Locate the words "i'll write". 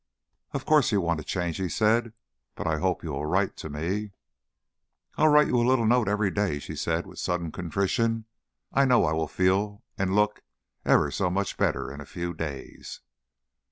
5.15-5.45